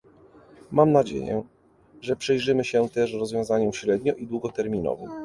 [0.71, 1.43] Mam nadzieję,
[2.01, 5.09] że przyjrzymy się też rozwiązaniom średnio- i długoterminowym